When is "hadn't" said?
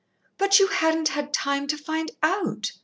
0.65-1.09